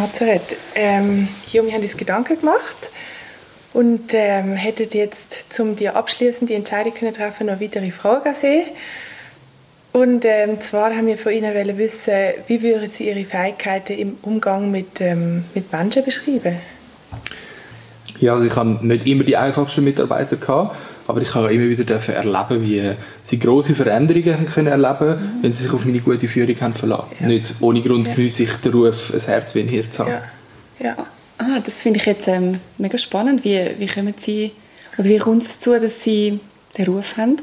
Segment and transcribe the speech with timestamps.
[0.00, 0.56] Nazareth.
[0.74, 2.90] Ähm, ja, wir haben uns Gedanken gemacht
[3.74, 8.64] und ähm, hätten jetzt, um dir abschließend die Entscheidung können treffen, noch weitere Fragen sehen.
[9.92, 12.14] Und ähm, zwar haben wir von Ihnen wollen wissen,
[12.46, 16.56] wie würden Sie Ihre Fähigkeiten im Umgang mit, ähm, mit Menschen beschreiben?
[18.20, 20.76] Ja, also ich habe nicht immer die einfachsten Mitarbeiter gehabt,
[21.10, 22.92] aber ich habe immer wieder dürfen erleben, wie
[23.24, 25.42] sie große Veränderungen können erleben, mhm.
[25.42, 27.06] wenn sie sich auf meine gute Führung haben verlassen.
[27.20, 27.26] Ja.
[27.26, 28.28] Nicht ohne Grund ja.
[28.28, 30.12] sich der Ruf, ein Herz wie ein Hirn zu haben.
[30.80, 30.86] Ja.
[30.86, 30.96] ja.
[31.38, 33.44] Ah, das finde ich jetzt ähm, mega spannend.
[33.44, 34.52] Wie, wie kommen Sie,
[34.98, 36.38] oder wie kommt es dazu, dass Sie
[36.76, 37.38] den Ruf haben?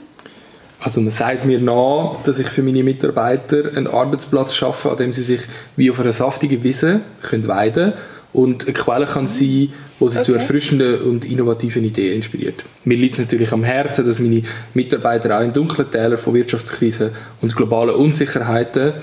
[0.80, 5.12] Also man sagt mir nach, dass ich für meine Mitarbeiter einen Arbeitsplatz schaffe, an dem
[5.12, 5.42] sie sich
[5.76, 7.94] wie auf einer saftigen Wiese können weiden können
[8.34, 10.26] und eine Quelle kann sein, wo sie okay.
[10.26, 12.64] zu erfrischenden und innovativen Ideen inspiriert.
[12.84, 17.12] Mir liegt es natürlich am Herzen, dass meine Mitarbeiter auch in dunklen Tälern von Wirtschaftskrisen
[17.42, 18.94] und globalen Unsicherheiten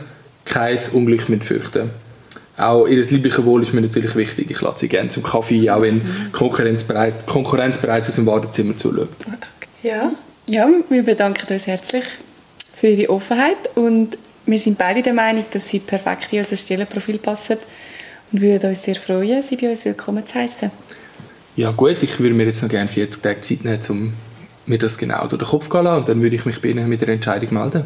[0.45, 1.91] kein Unglück mit fürchten.
[2.57, 4.51] Auch ihr liebliches Wohl ist mir natürlich wichtig.
[4.51, 6.33] Ich lade sie gerne zum Kaffee, auch wenn mhm.
[6.33, 9.09] Konkurrenz, bereit, Konkurrenz bereits aus dem Wartezimmer zuschaut.
[9.83, 10.13] Ja.
[10.49, 12.05] ja, wir bedanken uns herzlich
[12.73, 17.19] für Ihre Offenheit und wir sind beide der Meinung, dass Sie perfekt in unser Stellenprofil
[17.19, 17.59] passen
[18.31, 20.71] und würden uns sehr freuen, Sie bei uns willkommen zu heißen.
[21.57, 24.13] Ja gut, ich würde mir jetzt noch gerne 40 Tage Zeit nehmen, um
[24.67, 26.89] mir das genau durch den Kopf zu lassen und dann würde ich mich bei Ihnen
[26.89, 27.85] mit der Entscheidung melden.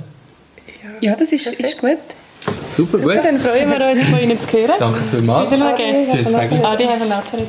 [1.01, 1.99] Ja, das ist, ist gut.
[2.75, 3.25] Super, Super, gut.
[3.25, 4.75] Dann freuen wir uns, von Ihnen zu hören.
[4.79, 5.51] Danke vielmals.
[5.51, 6.11] Wiedersehen.
[6.11, 6.53] Schönes Tag.
[6.53, 7.49] Adi, haben Nazareth.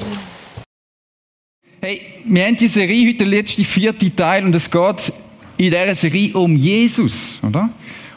[1.81, 5.13] Hey, wir haben die Serie heute, der letzte vierte Teil, und es geht
[5.57, 7.69] in dieser Serie um Jesus, oder?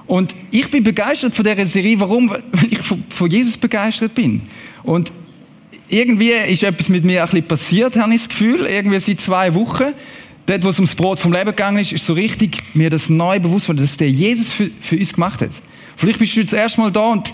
[0.06, 2.00] Und ich bin begeistert von dieser Serie.
[2.00, 2.30] Warum?
[2.30, 4.42] Weil ich von Jesus begeistert bin.
[4.82, 5.12] Und
[5.92, 8.64] irgendwie ist etwas mit mir ein bisschen passiert, habe ich das Gefühl.
[8.64, 9.92] Irgendwie seit zwei Wochen.
[10.46, 13.38] Dort, wo es ums Brot vom Leben gegangen ist, ist so richtig mir das neu
[13.38, 15.50] bewusst worden, dass der Jesus für, für uns gemacht hat.
[15.96, 17.32] Vielleicht bist du das erste Mal da und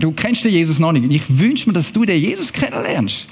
[0.00, 1.10] du kennst den Jesus noch nicht.
[1.10, 3.28] Ich wünsche mir, dass du den Jesus kennenlernst.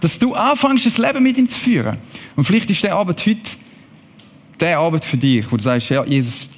[0.00, 1.98] Dass du anfängst, das Leben mit ihm zu führen.
[2.34, 3.40] Und vielleicht ist der Abend heute
[4.58, 6.48] der Abend für dich, wo du sagst, ja, Jesus,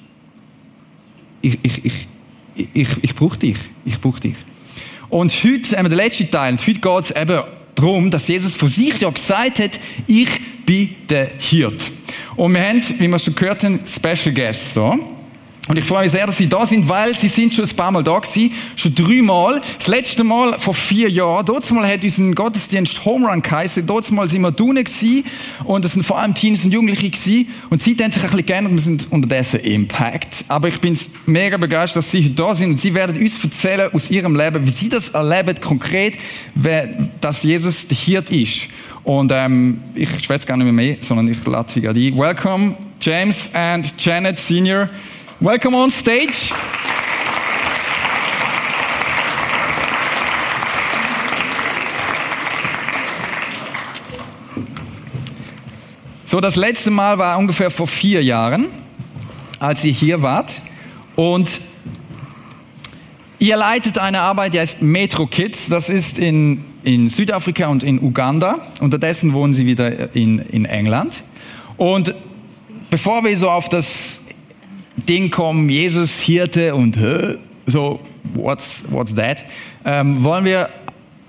[1.43, 3.57] ich, ich, ich, ich, ich brauche dich.
[3.85, 4.37] Ich brauche dich.
[5.11, 6.53] Und heute haben wir den letzten Teil.
[6.53, 7.43] Und heute geht es eben
[7.75, 10.29] darum, dass Jesus von sich ja gesagt hat, ich
[10.65, 11.91] bin der Hirt.
[12.37, 14.75] Und wir haben, wie wir schon gehört haben, Special Guests.
[14.75, 15.20] So.
[15.71, 17.93] Und ich freue mich sehr, dass Sie da sind, weil Sie sind schon ein paar
[17.93, 18.51] Mal da gewesen.
[18.75, 19.63] Schon dreimal.
[19.79, 21.47] Das letzte Mal vor vier Jahren.
[21.47, 23.87] Dort mal hat unser Gottesdienst Home Run geheißen.
[23.87, 25.25] Dort mal sind wir drinnen gewesen.
[25.63, 27.49] Und es sind vor allem Teens und Jugendliche gewesen.
[27.71, 28.73] Und sie haben sich ein bisschen geändert.
[28.73, 30.45] Wir sind unterdessen Impact.
[30.49, 32.71] Aber ich bin mega begeistert, dass Sie heute da sind.
[32.71, 36.19] Und Sie werden uns erzählen aus Ihrem Leben, wie Sie das erleben, konkret,
[37.21, 38.63] dass Jesus der Hirt ist.
[39.05, 42.19] Und ähm, ich schwätze gar nicht mehr, mehr sondern ich lade Sie gerade ein.
[42.19, 44.91] Welcome, James and Janet Senior.
[45.43, 46.53] Welcome on stage.
[56.27, 58.67] So, das letzte Mal war ungefähr vor vier Jahren,
[59.61, 60.61] als ihr hier wart.
[61.17, 61.63] Und
[63.39, 65.71] ihr leitet eine Arbeit, die heißt Metro Kids.
[65.71, 68.59] Das ist in, in Südafrika und in Uganda.
[68.83, 71.25] Unterdessen wohnen sie wieder in, in England.
[71.79, 72.15] Und
[72.91, 74.21] bevor wir so auf das
[75.09, 76.99] Ding kommen, Jesus Hirte und
[77.67, 78.01] so,
[78.35, 79.45] what's, what's that?
[79.85, 80.69] Ähm, wollen wir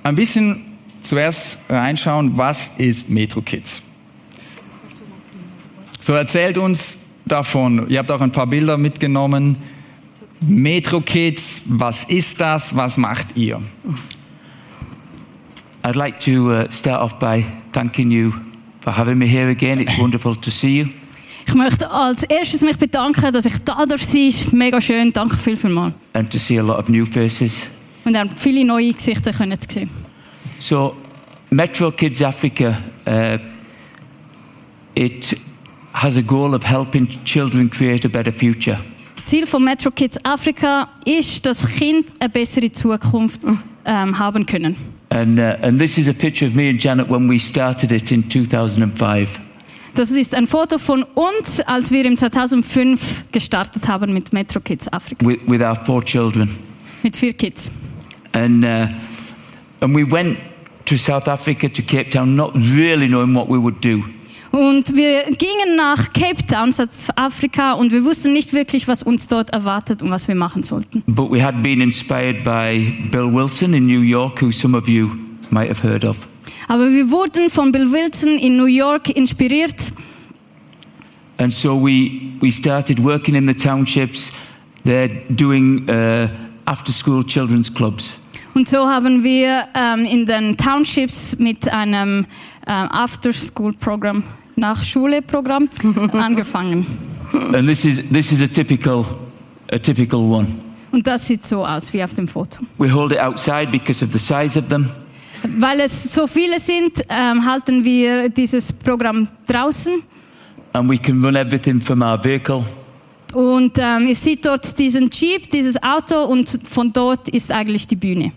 [0.03, 3.83] ein bisschen zuerst reinschauen, was ist Metro Kids?
[5.99, 7.87] So erzählt uns davon.
[7.89, 9.57] Ihr habt auch ein paar Bilder mitgenommen.
[10.41, 12.75] Metro Kids, was ist das?
[12.75, 13.61] Was macht ihr?
[15.83, 18.33] I'd like to uh, start off by thanking you
[18.81, 19.79] for having me here again.
[19.79, 21.00] It's wonderful to see you.
[21.47, 24.27] Ich möchte als erstes mich bedanken, dass ich da darf sein.
[24.27, 25.11] Ist mega schön.
[25.11, 25.93] Danke viel, viel mal.
[26.13, 27.67] And to see a lot of new faces.
[28.03, 29.89] Und dann viele neue Gesichter können zu sehen.
[30.59, 30.95] So,
[31.49, 32.77] Metro Kids Africa,
[33.07, 33.37] uh,
[34.95, 35.35] it
[35.93, 38.77] has a goal of helping children create a better future.
[39.15, 43.41] Das Ziel von Metro Kids Afrika ist, dass Kinder eine bessere Zukunft
[43.85, 44.75] ähm, haben können.
[45.09, 48.11] And, uh, and this is a picture of me and Janet when we started it
[48.11, 49.39] in 2005.
[49.95, 54.91] Das ist ein Foto von uns, als wir im 2005 gestartet haben mit Metro Kids
[54.91, 55.25] Afrika.
[55.25, 56.49] With, with our four children.
[57.03, 57.71] Mit vier Kids.
[58.31, 58.87] And, uh,
[59.81, 60.37] and we went
[60.85, 64.03] to South Africa, to Cape Town, not really knowing what we would do.
[64.51, 69.51] Und wir gingen nach Cape Town, Südafrika, und wir wussten nicht wirklich, was uns dort
[69.51, 71.03] erwartet und was wir machen sollten.
[71.07, 75.09] But we had been inspired by Bill Wilson in New York, who some of you
[75.51, 76.27] might have heard of.
[76.67, 79.91] Aber wir wurden von Bill Wilson in New York inspiriert.
[81.37, 84.31] And so we, we started working in the townships,
[84.85, 86.27] they're doing uh,
[86.65, 88.21] after school children's clubs.
[88.53, 92.25] Und so haben wir ähm, in den Townships mit einem
[92.67, 94.23] ähm, After-School-Programm,
[94.57, 95.69] Nach-Schule-Programm
[96.11, 96.85] angefangen.
[97.53, 99.05] And this is, this is a typical,
[99.71, 100.47] a typical one.
[100.91, 102.57] Und das sieht so aus wie auf dem Foto.
[102.77, 104.89] We hold it outside because of the size of them.
[105.43, 110.03] Weil es so viele sind, ähm, halten wir dieses Programm draußen.
[110.73, 112.63] And we can run everything from our vehicle.
[113.33, 117.95] Und ähm, ihr seht dort diesen Jeep, dieses Auto und von dort ist eigentlich die
[117.95, 118.33] Bühne.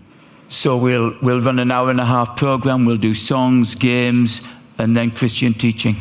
[0.47, 2.85] So we'll, we'll run an hour and a half program.
[2.85, 4.41] We'll do songs, games,
[4.77, 5.95] and then Christian teaching.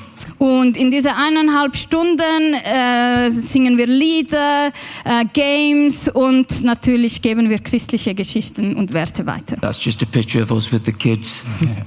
[0.45, 7.59] Und in diese eineinhalb Stunden äh, singen wir Lieder, äh, Games und natürlich geben wir
[7.61, 9.57] christliche Geschichten und Werte weiter.
[9.63, 11.45] That's just a picture of us with the kids,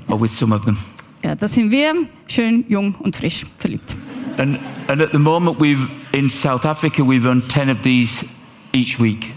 [0.07, 0.75] or with some of them.
[1.23, 1.93] Ja, da sind wir
[2.27, 3.95] schön, jung und frisch verliebt.
[4.39, 4.57] And,
[4.87, 8.25] and at the moment, we've in South Africa, we run 10 of these
[8.73, 9.27] each week.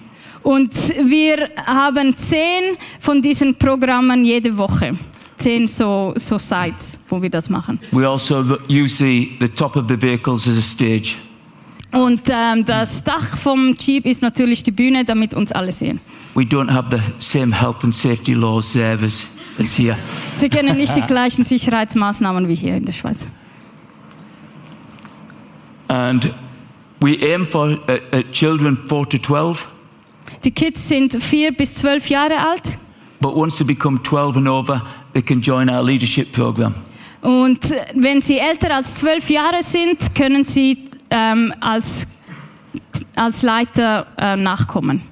[0.43, 4.97] Und wir haben zehn von diesen Programmen jede Woche.
[5.41, 7.81] Zehn so, so Sites, wo wir das machen.
[7.93, 11.17] We also use the, the top of the vehicles as a stage.
[11.93, 15.99] Und ähm, das Dach vom Jeep ist natürlich die Bühne, damit uns alle sehen.
[16.35, 19.29] We don't have the same health and safety laws there as,
[19.59, 19.97] as here.
[20.05, 23.27] Sie kennen nicht die gleichen Sicherheitsmaßnahmen wie hier in der Schweiz.
[25.89, 26.31] And
[27.01, 29.67] we aim for uh, uh, children 4 to 12,
[30.45, 32.79] Die Kids sind vier bis zwölf Jahre alt.
[33.21, 34.81] but once they become 12 and over,
[35.13, 36.75] they can join our leadership program.
[37.23, 42.07] Und äh, wenn sie älter als zwölf Jahre sind, können sie ähm, als,
[43.15, 45.03] als Leiter äh, nachkommen.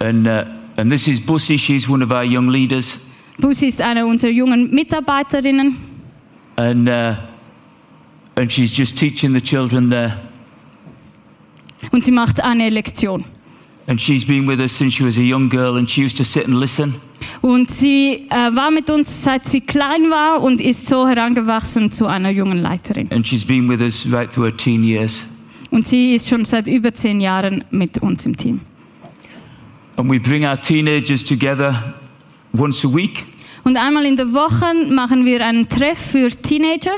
[0.00, 0.44] And, uh,
[0.76, 3.00] and this is Bussy, she's one of our young leaders.
[3.38, 5.76] Busi ist eine unserer jungen Mitarbeiterinnen
[6.56, 7.14] And, uh,
[8.36, 10.16] and she's just teaching the children there.
[11.90, 13.24] und sie macht eine Lektion.
[13.86, 16.24] And she's been with us since she was a young girl, and she used to
[16.24, 16.94] sit and listen.
[17.44, 22.06] Und sie äh, war mit uns, seit sie klein war und ist so herangewachsen zu
[22.06, 23.12] einer jungen Leiterin.
[23.12, 25.26] And she's been with us right through her teen years.
[25.70, 28.62] Und sie ist schon seit über zehn Jahren mit uns im Team.
[29.96, 31.94] And we bring our teenagers together
[32.56, 33.26] once a week,
[33.62, 36.92] Und einmal in der Woche machen wir einen Treff für Teenager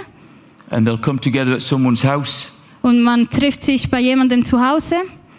[0.71, 2.53] and they'll come together at someone's house.
[2.83, 4.95] und man trifft sich bei jemandem zu Hause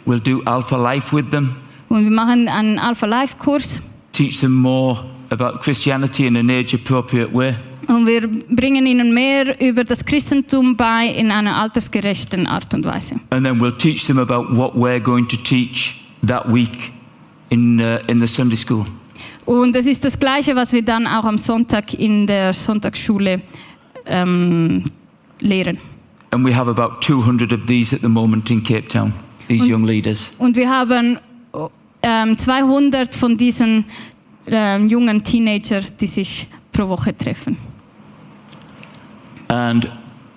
[0.06, 1.56] We'll do Alpha Life with them,
[1.88, 3.81] und wir machen einen Alpha Life Kurs
[4.17, 4.97] teach them more
[5.29, 7.55] about Christianity in an age appropriate way.
[7.87, 13.15] und wir bringen ihnen mehr über das Christentum bei in einer altersgerechten Art und Weise.
[13.29, 16.91] And then we'll teach them about what we're going to teach that week
[17.49, 18.85] in, uh, in the Sunday school.
[19.45, 23.41] Und das ist das Gleiche, was wir dann auch am Sonntag in der Sonntagsschule
[24.05, 24.83] ähm,
[25.39, 25.77] lehren.
[26.31, 29.13] And we have about 200 of these at the moment in Cape Town,
[29.47, 30.31] these young leaders.
[30.37, 31.19] Und wir haben
[32.07, 33.83] ähm, 200 von diesen
[34.48, 37.57] ähm, jungen Teenager, die sich pro Woche treffen.
[39.50, 39.89] And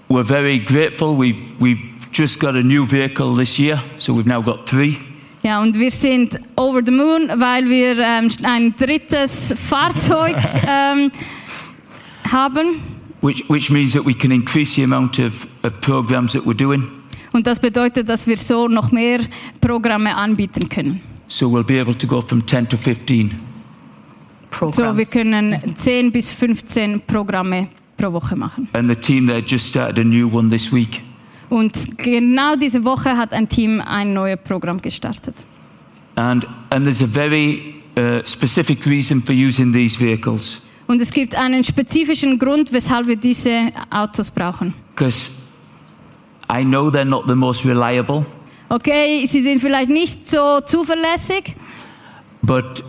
[0.08, 1.16] we're very grateful.
[1.16, 1.78] We've, we've
[2.12, 4.98] just got a new vehicle this year, so we've now got three.
[5.42, 10.36] Ja, und wir sind over the moon, weil wir ähm, ein drittes Fahrzeug
[10.66, 11.10] ähm,
[12.30, 12.80] haben.
[13.22, 16.88] Which, which means that we can increase the amount of, of programs that we're doing.
[17.32, 19.20] Und das bedeutet, dass wir so noch mehr
[19.60, 21.00] Programme anbieten können.
[21.30, 23.30] So we'll be able to go from 10 to 15.
[24.72, 28.68] So, wir können 10 bis 15 Programme pro Woche machen.
[28.72, 31.02] And the team there just started a new one this week.
[31.48, 35.36] Und genau diese Woche hat ein Team ein neues Programm gestartet.
[36.16, 40.66] And, and there's a very uh, specific reason for using these vehicles.
[40.88, 44.74] Und es gibt einen spezifischen Grund, weshalb wir diese Autos brauchen.
[44.96, 45.30] Because
[46.50, 48.26] I know they're not the most reliable,
[48.72, 51.56] Okay, sie sind vielleicht nicht so zuverlässig,
[52.40, 52.84] but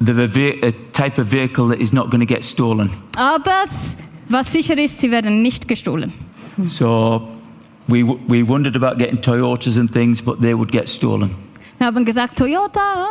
[0.00, 2.90] a type of vehicle that is not going to get stolen.
[3.14, 3.66] aber
[4.30, 6.14] was sicher ist, sie werden nicht gestohlen.
[6.68, 7.28] So
[7.88, 11.30] we, we wondered about getting Toyotas and things, but they would get stolen.
[11.76, 13.06] Wir haben gesagt, Toyota,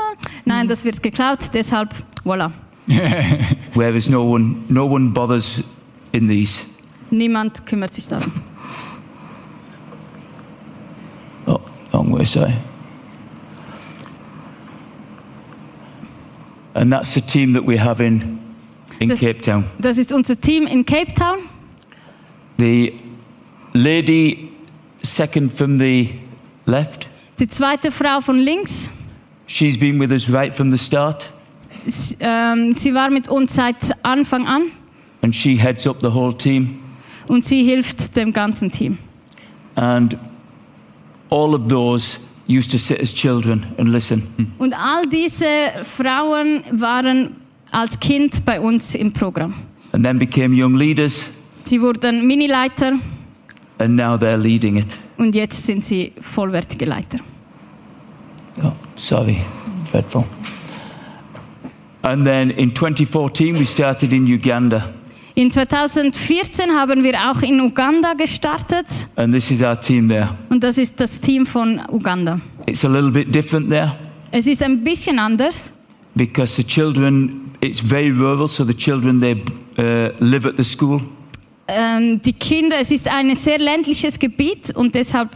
[0.46, 2.51] nein, das wird geklaut, deshalb, voilà.
[3.75, 5.62] Whereas no one, no one bothers
[6.12, 6.63] in these.
[7.12, 8.32] Niemand kümmert sich darum.
[12.04, 12.54] Way, sorry.
[16.74, 18.40] And that's the team that we have in,
[19.00, 19.64] in Das- Cape Town.
[19.80, 21.38] Das ist unser Team in Cape Town.
[22.58, 22.94] The
[23.74, 24.50] lady
[25.04, 26.10] second from the
[26.66, 27.08] left,
[27.40, 28.92] Die zweite Frau von links,
[29.48, 31.30] she's been with us right from the start,
[31.86, 33.75] s- ähm, sie war mit uns seit
[34.06, 34.72] Anfang an
[35.22, 36.80] and she heads up the whole team.
[37.28, 38.98] und sie hilft dem ganzen Team.
[39.75, 40.18] And
[41.29, 44.24] all of those used to sit as children and listen.
[44.60, 45.46] Und all diese
[45.84, 47.36] Frauen waren
[47.72, 49.53] als Kind bei uns im Programm.
[49.91, 51.29] And then became young leaders,
[51.63, 52.94] Sie wurden Minileiter
[53.79, 54.98] and now they're leading it.
[55.17, 57.17] und jetzt sind sie vollwertige Leiter.
[58.63, 59.38] Oh, sorry,
[59.91, 60.24] dreadful.
[62.03, 64.94] And then in 2014, we started in Uganda.
[65.38, 68.86] In 2014 haben wir auch in Uganda gestartet
[69.18, 70.30] And this is our team there.
[70.50, 72.39] und das ist das Team von Uganda.
[72.65, 73.92] It's a little bit different there
[74.32, 75.72] Es ist ein bisschen anders,
[76.15, 79.34] because the children, it's very rural, so the children, they
[79.77, 81.01] uh, live at the school.
[81.68, 85.30] ähm, die Kinder, es ist ein sehr ländliches Gebiet und deshalb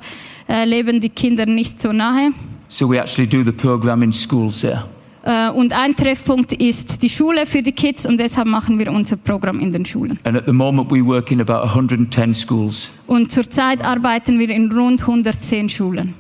[0.47, 2.29] äh, leben die Kinder nicht so nahe.
[2.69, 4.85] So we actually do the program in schools there.
[5.23, 9.17] Äh, und ein Treffpunkt ist die Schule für die Kids und deshalb machen wir unser
[9.17, 10.17] Programm in den Schulen.
[10.23, 12.89] And at the moment, we work in about 110 schools.
[13.05, 16.13] Und zurzeit arbeiten wir in rund 110 Schulen.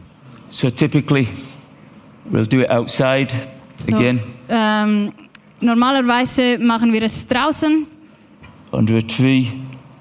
[0.49, 1.27] So typically,
[2.31, 3.27] we'll do it outside
[3.77, 5.13] So, again, ähm,
[5.61, 7.85] normalerweise machen wir es draußen
[8.71, 9.45] under a tree,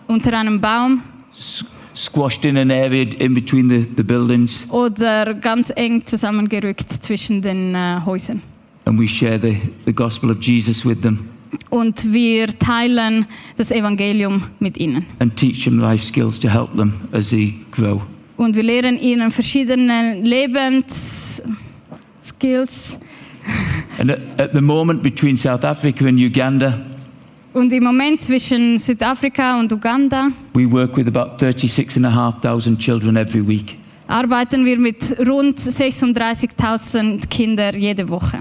[0.09, 1.03] unter einem Baum
[1.33, 1.65] s-
[1.95, 7.75] squashed in an area in between the, the buildings, oder ganz eng zusammengerückt zwischen den
[7.75, 8.43] äh, Häusern.
[8.89, 11.29] And we share the, the gospel of Jesus with them
[11.71, 13.25] Und wir teilen
[13.57, 15.05] das Evangelium mit ihnen.
[15.19, 18.01] and teach them life skills to help them as they grow.
[18.37, 22.99] Und wir lehren ihnen verschiedene Lebensskills.
[23.99, 26.79] And at, at the moment, between South Africa and Uganda,
[27.55, 33.77] Und im Moment zwischen Südafrika und Uganda we work with about 36,500 children every week.
[34.07, 38.39] arbeiten wir mit rund 36.000 Kindern jede Woche.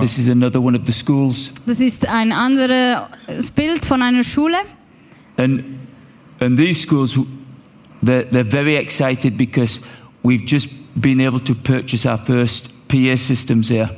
[0.00, 1.52] This is another one of the schools.
[1.66, 4.56] Das ist ein anderes Bild von einer Schule.
[5.36, 5.62] And,
[6.40, 7.18] and these schools,
[8.02, 9.80] they're, they're very excited because
[10.22, 13.90] we've just been able to purchase our first PA systems there.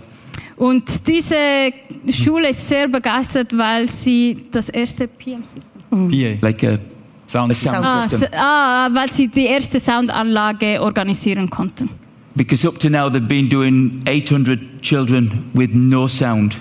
[0.57, 1.73] Und diese
[2.11, 6.47] Schule ist sehr begeistert, weil sie das erste PM-System PA.
[6.47, 6.79] Like a,
[7.27, 8.29] Sound a sound ah, system.
[8.33, 11.89] ah, weil sie die erste Soundanlage organisieren konnten.
[12.37, 16.57] Because up to now they've been doing 800 children with no sound.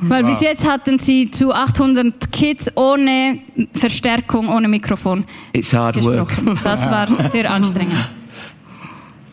[0.00, 3.40] Weil bis jetzt hatten sie zu 800 Kids ohne
[3.74, 6.30] Verstärkung, ohne Mikrofon It's hard work.
[6.62, 7.98] Das war sehr anstrengend.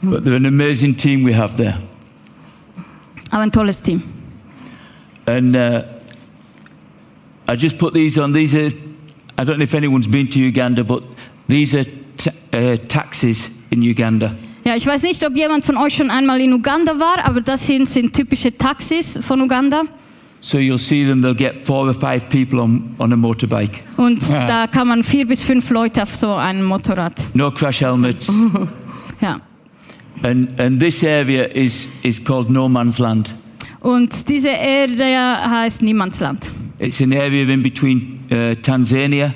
[0.02, 1.80] But they're an amazing team we have there.
[3.30, 4.02] Aber ein tolles Team.
[5.28, 5.84] And uh,
[7.48, 8.34] I just put these on.
[8.34, 8.72] These are,
[9.38, 11.04] I don't know if anyone's been to Uganda, but
[11.48, 11.86] these are
[12.18, 14.36] ta- uh, taxis in Uganda.
[14.68, 17.68] Ja, ich weiß nicht, ob jemand von euch schon einmal in Uganda war, aber das
[17.68, 19.84] sind, sind typische Taxis von Uganda.
[20.42, 23.82] So you'll see them, they'll get four or five people on, on a motorbike.
[23.98, 27.14] Und da kann man vier bis fünf Leute auf so einem Motorrad.
[27.34, 28.32] No crash helmets.
[29.22, 29.40] Ja.
[30.24, 33.34] and, and this area is, is called No Man's Land.
[33.80, 36.52] Und diese Area heißt Niemandsland.
[36.80, 39.34] It's an area in between uh, Tanzania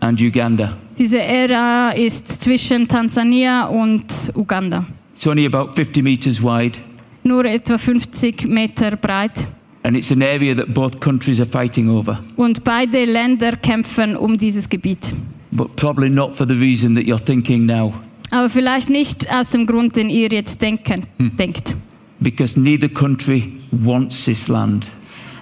[0.00, 0.76] and Uganda.
[0.98, 4.84] Diese Area ist zwischen Tansania und Uganda.
[5.16, 6.78] It's only about 50 meters wide,
[7.24, 9.46] Nur etwa 50 Meter breit.
[9.84, 12.18] and it's an area that both countries are fighting over.
[12.36, 15.12] Und beide Länder kämpfen um dieses Gebiet.
[15.50, 17.92] But probably not for the reason that you're thinking now.
[18.30, 21.02] Aber vielleicht nicht aus dem Grund, den ihr jetzt denken,
[21.38, 21.74] denkt.
[22.20, 24.88] Because neither country wants this land.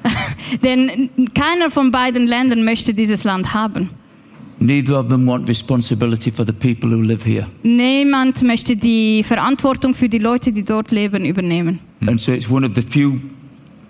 [0.65, 3.91] Denn keiner von beiden Ländern möchte dieses Land haben.
[4.63, 7.47] Neither of them want responsibility for the people who live here.
[7.63, 11.81] Niemand möchte die Verantwortung für die Leute, die dort leben, übernehmen.
[12.01, 12.11] Hmm.
[12.11, 13.21] And so it's one of the few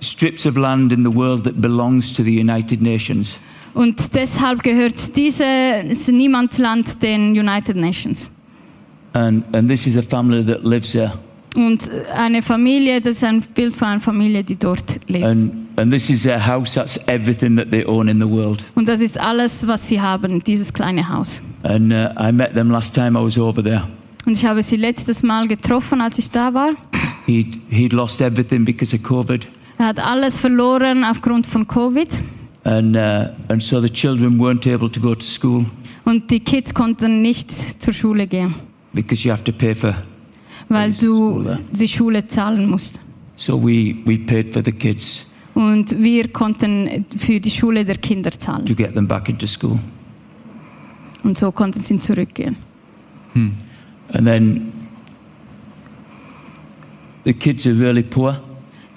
[0.01, 3.37] strips of land in the world that belongs to the United Nations.
[3.75, 8.31] Und deshalb gehört dieses Niemandland den United Nations.
[9.13, 11.13] And, and this is a family that lives there.
[11.57, 15.25] Und eine Familie, das ist ein Bild von einer Familie, die dort lebt.
[15.25, 18.65] And, and this is their house, that's everything that they own in the world.
[18.75, 21.43] Und das ist alles, was sie haben, dieses kleine Haus.
[21.63, 23.83] And uh, I met them last time I was over there.
[24.27, 26.71] Und ich habe sie letztes Mal getroffen, als ich da war.
[27.27, 29.47] He'd, he'd lost everything because of COVID.
[29.79, 32.21] Er hat alles verloren aufgrund von Covid.
[32.65, 35.65] And, uh, and so the children weren't able to go to school
[36.05, 38.55] Und die Kids konnten nicht zur Schule gehen,
[38.93, 39.95] because you have to pay for.
[40.69, 43.01] weil School, du die Schule zahlen musst.
[43.37, 45.25] So we, we paid for the kids
[45.61, 48.65] Und wir konnten für die Schule der Kinder zahlen.
[48.65, 49.79] to get them back into school.
[51.23, 52.57] Und so konnten sie zurückgehen.
[53.35, 54.73] And then
[57.25, 58.41] the kids are really poor,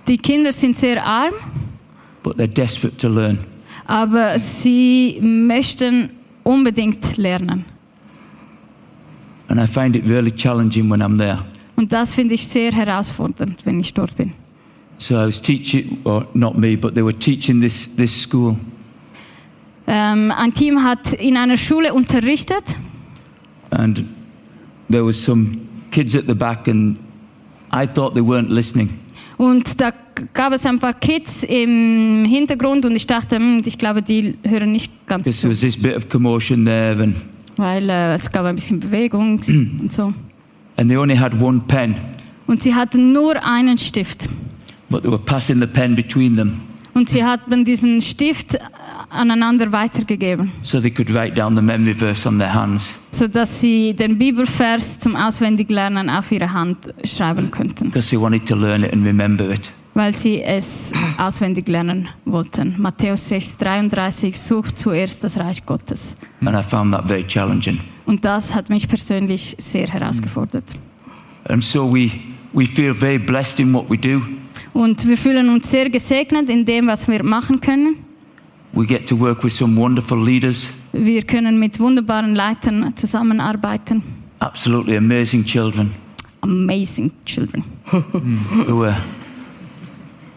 [0.07, 1.33] Die Kinder sind sehr arm,
[2.23, 3.37] but they're desperate to learn.
[3.85, 6.09] aber sie möchten
[6.43, 7.65] unbedingt lernen.
[9.49, 11.39] And I find it really challenging when I'm there
[11.75, 14.31] Und das finde ich sehr herausfordernd, wenn ich dort bin.
[15.03, 18.55] So I was teaching, or not me, but they were teaching this, this school.
[19.85, 22.63] Ähm, ein Team hat in einer Schule unterrichtet
[23.69, 24.05] And
[24.89, 25.57] there was some
[25.91, 26.95] kids at the back and
[27.69, 28.97] I thought they weren't listening.
[29.37, 29.91] und da
[30.31, 34.71] gab es ein paar Kids im Hintergrund und ich dachte, hm, ich glaube, die hören
[34.71, 37.13] nicht ganz Because zu, was this bit of commotion there
[37.57, 39.41] weil äh, es gab ein bisschen Bewegung
[39.81, 40.13] und so.
[40.77, 41.93] and they only had one pen,
[42.47, 44.29] Und sie hatten nur einen Stift.
[44.93, 46.61] But they were passing the pen between them
[46.95, 48.55] Und sie hatten diesen Stift
[49.09, 52.99] aneinander weitergegeben, so they could write down the memory verse on their hands.
[53.11, 58.55] sodass sie den Bibelvers zum Auswendiglernen auf ihre Hand schreiben könnten, Because they wanted to
[58.55, 59.71] learn it and remember it.
[59.95, 62.75] weil sie es auswendig lernen wollten.
[62.79, 66.17] Matthäus 6, 33, sucht zuerst das Reich Gottes.
[66.45, 67.79] And I found that very challenging.
[68.05, 70.65] Und das hat mich persönlich sehr herausgefordert.
[71.49, 72.11] And so we,
[72.53, 74.21] we feel very blessed in what we do.
[74.73, 77.95] Und wir fühlen uns sehr gesegnet in dem, was wir machen können.
[78.73, 84.01] We get to work with some wonderful leaders, Wir können mit wunderbaren Leitern zusammenarbeiten.
[84.39, 85.91] absolutely amazing children
[86.41, 87.63] Amazing children.
[88.67, 88.97] who are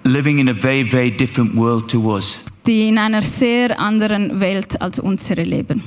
[0.04, 2.40] living in a very, very different world to us.
[2.66, 5.82] die in einer sehr anderen Welt als unsere leben.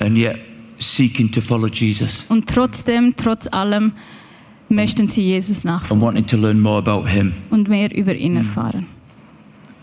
[0.00, 0.36] and yet
[0.80, 3.92] seeking to follow Jesus Und trotzdem, trotz allem,
[4.68, 7.32] möchten sie Jesus and nachfolgen wanting to learn more about Him.
[7.50, 8.86] und mehr über ihn erfahren.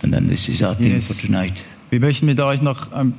[0.04, 1.08] And then this is our theme Yes.
[1.08, 1.54] for tonight.
[1.90, 3.14] Wir möchten mit euch noch ähm,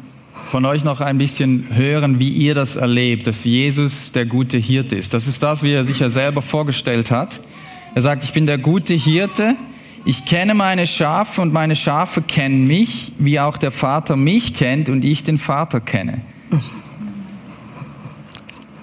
[0.50, 4.94] von euch noch ein bisschen hören, wie ihr das erlebt, dass Jesus der gute Hirte
[4.94, 5.14] ist.
[5.14, 7.40] Das ist das, wie er sich ja selber vorgestellt hat.
[7.94, 9.56] Er sagt, ich bin der gute Hirte,
[10.04, 14.88] ich kenne meine Schafe und meine Schafe kennen mich, wie auch der Vater mich kennt
[14.90, 16.20] und ich den Vater kenne.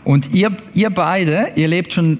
[0.03, 2.17] Und ihr, ihr beide, ihr lebt schon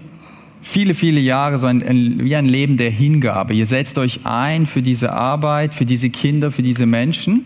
[0.63, 3.54] viele, viele Jahre so ein, ein, wie ein Leben der Hingabe.
[3.54, 7.45] Ihr setzt euch ein für diese Arbeit, für diese Kinder, für diese Menschen.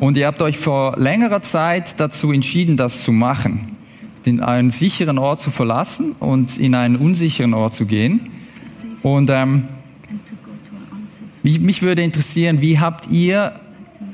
[0.00, 3.76] Und ihr habt euch vor längerer Zeit dazu entschieden, das zu machen.
[4.24, 8.30] Den, einen sicheren Ort zu verlassen und in einen unsicheren Ort zu gehen.
[9.02, 9.68] Und ähm,
[11.42, 13.52] mich, mich würde interessieren, wie habt ihr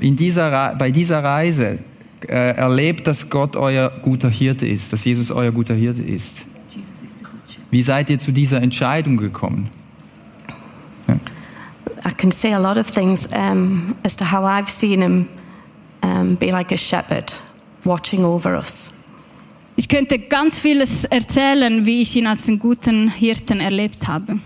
[0.00, 1.78] in dieser, bei dieser Reise
[2.26, 6.46] äh, erlebt, dass Gott euer guter Hirte ist, dass Jesus euer guter Hirte ist?
[7.74, 9.68] Wie seid ihr zu dieser Entscheidung gekommen?
[11.08, 15.28] I can say a lot of things um, as to how I've seen him
[16.00, 17.34] um, be like a shepherd
[17.82, 19.02] watching over us.
[19.74, 24.38] Ich könnte ganz vieles erzählen, wie ich ihn als einen guten Hirten erlebt habe.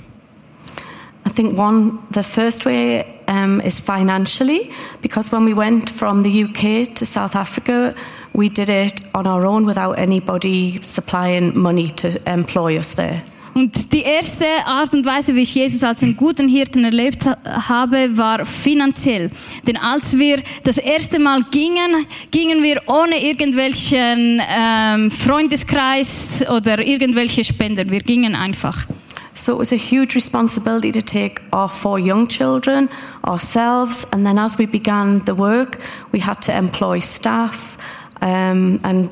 [1.27, 4.71] I think one, the first way um, is financially,
[5.03, 7.95] because when we went from the UK to South Africa,
[8.39, 13.23] we did it on our own without anybody supplying money to employ us there.
[13.55, 17.37] Und die erste Art und Weise, wie ich Jesus als einen guten Hirten erlebt ha-
[17.69, 19.31] habe, war finanziell.
[19.67, 27.43] Denn als wir das erste Mal gingen, gingen wir ohne irgendwelchen ähm, Freundeskreis oder irgendwelche
[27.43, 27.91] Spender.
[27.91, 28.87] Wir gingen einfach.
[29.35, 32.89] So it was a huge responsibility to take our four young children,
[33.27, 35.79] ourselves, and then as we began the work,
[36.13, 37.77] we had to employ staff
[38.21, 39.11] um, and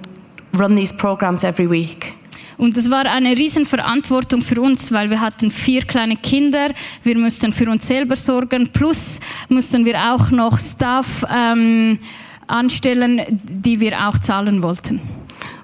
[0.53, 2.15] run these programs every week.
[2.59, 6.71] Und das war eine Riesenverantwortung für uns, weil wir hatten vier kleine Kinder,
[7.03, 11.99] wir mussten für uns selber sorgen, plus mussten wir auch noch Staff ähm,
[12.47, 15.01] anstellen, die wir auch zahlen wollten.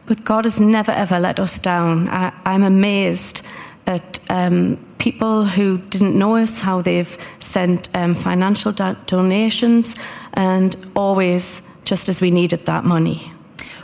[0.06, 2.08] But God has never ever let us down.
[2.08, 3.42] I, I'm amazed
[3.86, 8.72] at um, people who didn't know us, how they've sent um, financial
[9.06, 9.94] donations,
[10.34, 13.31] and always just as we needed that money.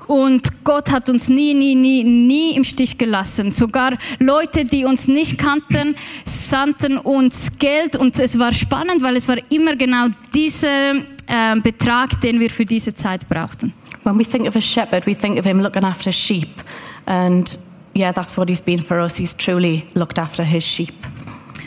[0.09, 3.53] Und Gott hat uns nie, nie, nie, nie im Stich gelassen.
[3.53, 5.95] Sogar Leute, die uns nicht kannten,
[6.25, 7.95] sandten uns Geld.
[7.95, 10.95] Und es war spannend, weil es war immer genau dieser
[11.29, 13.75] ähm, Betrag, den wir für diese Zeit brauchten.
[14.05, 16.49] When we think of a shepherd, we think of him looking after sheep.
[17.05, 17.59] And
[17.95, 19.17] yeah, that's what he's been for us.
[19.17, 20.95] He's truly looked after his sheep.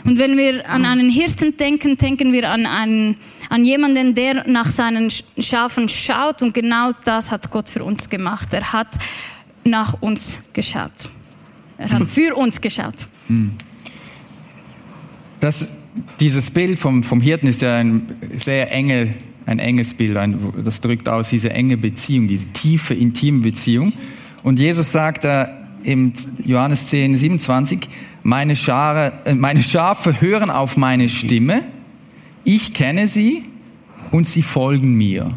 [0.03, 3.17] Und wenn wir an einen Hirten denken, denken wir an, einen,
[3.51, 6.41] an jemanden, der nach seinen Sch- Schafen schaut.
[6.41, 8.47] Und genau das hat Gott für uns gemacht.
[8.53, 8.87] Er hat
[9.65, 11.09] nach uns geschaut.
[11.77, 12.95] Er hat für uns geschaut.
[15.39, 15.67] Das,
[16.19, 19.13] dieses Bild vom, vom Hirten ist ja ein sehr enge,
[19.45, 20.15] ein enges Bild.
[20.15, 23.91] Ein, das drückt aus diese enge Beziehung, diese tiefe, intime Beziehung.
[24.43, 25.45] Und Jesus sagt äh,
[25.83, 26.13] im
[26.45, 27.89] Johannes 10, 27,
[28.23, 31.63] meine, Schare, äh, meine Schafe hören auf meine Stimme,
[32.43, 33.45] ich kenne sie
[34.11, 35.31] und sie folgen mir.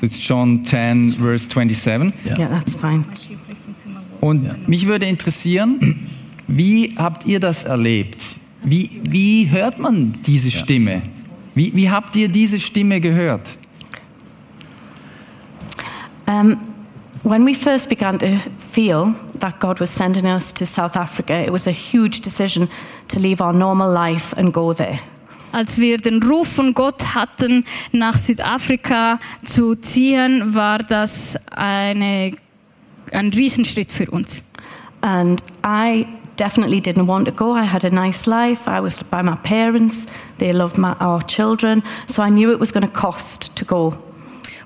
[0.00, 2.12] So it's John 10, verse 27.
[2.24, 3.04] Yeah, that's fine.
[4.20, 6.08] Und mich würde interessieren,
[6.46, 8.36] wie habt ihr das erlebt?
[8.62, 11.02] Wie, wie hört man diese Stimme?
[11.54, 13.56] Wie, wie habt ihr diese Stimme gehört?
[16.26, 16.58] Um,
[17.22, 18.26] when we first began to
[18.58, 22.68] feel that God was sending us to South Africa, it was a huge decision
[23.08, 25.00] to leave our normal life and go there.
[25.52, 32.32] Als wir den Ruf von Gott hatten, nach Südafrika zu ziehen, war das eine,
[33.12, 34.44] ein Riesenschritt für uns.
[35.00, 36.06] And I
[36.36, 37.54] definitely didn't want to go.
[37.54, 38.68] I had a nice life.
[38.68, 40.06] I was by my parents.
[40.38, 41.82] They loved my, our children.
[42.06, 43.98] So I knew it was going to cost to go.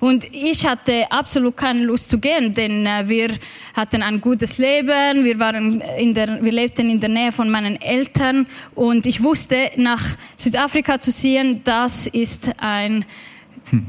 [0.02, 3.28] Und ich hatte absolut keine Lust zu gehen, denn äh, wir
[3.76, 7.80] hatten ein gutes Leben, wir, waren in der, wir lebten in der Nähe von meinen
[7.80, 10.02] Eltern und ich wusste, nach
[10.34, 13.04] Südafrika zu ziehen, das ist ein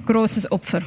[0.05, 0.83] großes Opfer.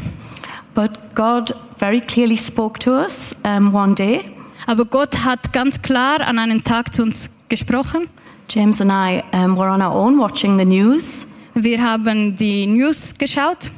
[0.77, 4.21] But God very clearly spoke to us um, one day.
[4.69, 8.09] Aber Gott hat ganz klar an einem Tag zu uns gesprochen.
[8.49, 11.27] James and I um, were on our own watching the news.
[11.55, 13.73] Wir haben die News geschaut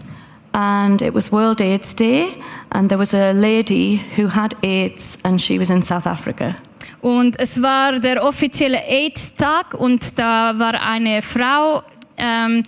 [0.53, 5.41] and it was World AIDS Day, and there was a lady who had AIDS, and
[5.41, 6.55] she was in South Africa.
[7.01, 11.83] und es war der offizielle AIDS-Tag und da war eine Frau,
[12.17, 12.63] ähm,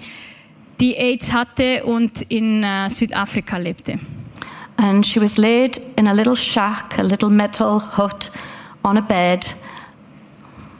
[0.81, 3.99] die AIDS hatte und in äh, Südafrika lebte.
[4.77, 8.31] And she was laid in a little shack, a little metal hut,
[8.83, 9.55] on a bed.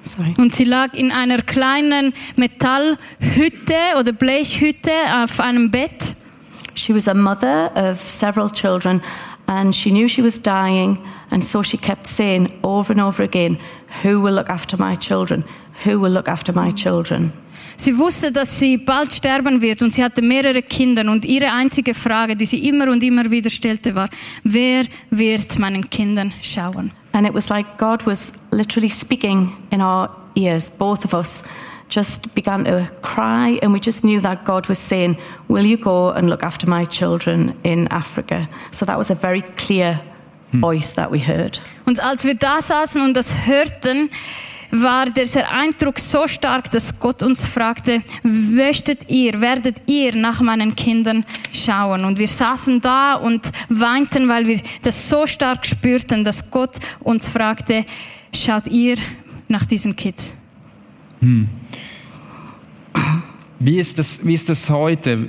[0.05, 0.35] Sorry.
[0.39, 6.17] Und sie lag in einer kleinen Metallhütte oder Blechhütte auf einem Bett.
[6.75, 9.03] She was a mother of several children,
[9.47, 10.99] and she knew she was dying,
[11.31, 13.59] and so she kept saying over and over again,
[14.03, 15.45] Who will look after my children?
[15.85, 17.33] Who will look after my children?
[17.77, 21.95] Sie wusste, dass sie bald sterben wird und sie hatte mehrere Kinder und ihre einzige
[21.95, 24.11] Frage, die sie immer und immer wieder stellte, war,
[24.45, 26.91] wer wird meinen Kindern schauen?
[27.13, 31.43] And it was like God was literally speaking in our ears, both of us
[31.91, 36.11] just began to cry, and we just knew that God was saying, Will you go
[36.11, 38.49] and look after my children in Africa?
[38.71, 40.01] So that was a very clear
[40.51, 40.61] hmm.
[40.61, 41.61] voice that we heard.
[41.87, 44.11] Und als wir da saßen und das hörten,
[44.71, 50.77] war dieser Eindruck so stark, dass Gott uns fragte, möchtet ihr, werdet ihr nach meinen
[50.77, 52.05] Kindern schauen?
[52.05, 57.29] Und wir saßen da und weinten, weil wir das so stark spürten, dass Gott uns
[57.29, 57.85] fragte,
[58.33, 58.97] schaut ihr
[59.49, 60.35] nach diesen Kids?
[63.59, 65.29] Wie ist das, wie ist das heute?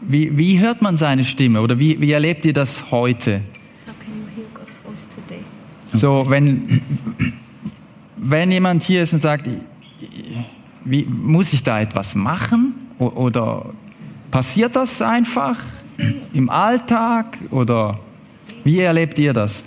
[0.00, 3.40] Wie, wie hört man seine Stimme oder wie, wie erlebt ihr das heute?
[5.92, 6.82] So, wenn,
[8.16, 9.48] wenn jemand hier ist und sagt,
[10.84, 12.74] wie, muss ich da etwas machen?
[12.98, 13.72] Oder
[14.30, 15.58] passiert das einfach
[16.32, 17.38] im Alltag?
[17.50, 17.98] Oder
[18.64, 19.64] wie erlebt ihr das?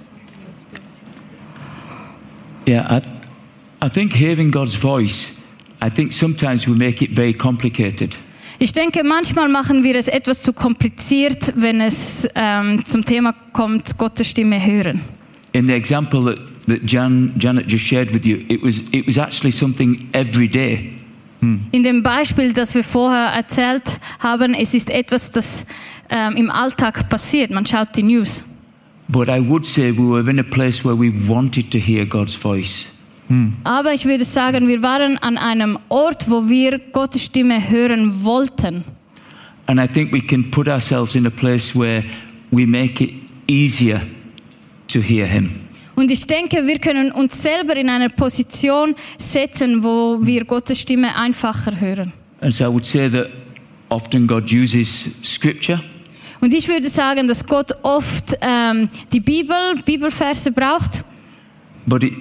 [2.68, 5.37] Yeah, I, I think hearing God's voice,
[5.84, 8.16] I think sometimes we make it very complicated.
[8.60, 13.98] Ich denke, manchmal machen wir es etwas zu kompliziert, wenn es ähm, zum Thema kommt,
[14.00, 15.00] Gottes Stimme hören.
[15.54, 19.18] In the example that, that Jan, Janet just shared with you, it was, it was
[19.18, 20.94] actually something every day.
[21.72, 25.68] In dem Beispiel, das wir vorher erzählt haben, es ist etwas, das
[26.10, 27.52] ähm, im Alltag passiert.
[27.52, 28.44] Man schaut die News.
[29.08, 32.34] But I would say we were in a place where we wanted to hear God's
[32.34, 32.88] voice.
[33.64, 38.84] Aber ich würde sagen, wir waren an einem Ort, wo wir Gottes Stimme hören wollten.
[39.66, 42.04] And I think we can put ourselves in a place where
[42.52, 43.14] we make it
[43.48, 44.02] easier
[44.88, 45.50] to hear Him.
[45.96, 51.14] Und ich denke, wir können uns selber in eine Position setzen, wo wir Gottes Stimme
[51.16, 52.14] einfacher hören.
[52.40, 53.30] And so I would say that
[53.90, 55.82] often God uses Scripture,
[56.40, 61.04] Und ich würde sagen, dass Gott oft ähm, die Bibel, Bibelverse braucht.
[61.88, 62.14] but it,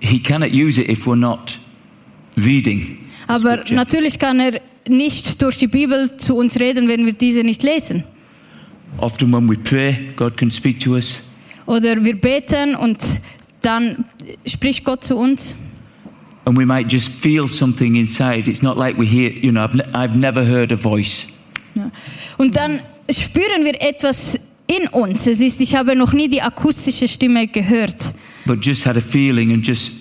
[0.00, 1.58] He cannot use it if we're not
[2.36, 2.98] reading.
[3.26, 7.62] Aber natürlich kann er nicht durch die Bibel zu uns reden, wenn wir diese nicht
[7.62, 8.02] lesen.
[8.98, 11.20] Often when we pray, God can speak to us.
[11.66, 12.98] Oder wir beten und
[13.60, 14.04] dann
[14.46, 15.54] spricht Gott zu uns.
[16.44, 18.50] And we might just feel something inside.
[18.50, 21.26] It's not like we hear, you know, I've, ne- I've never heard a voice.
[22.38, 25.26] Und dann spüren wir etwas in uns.
[25.26, 27.96] Es ist, ich habe noch nie die akustische Stimme gehört.
[28.46, 29.92] But just had a feeling and just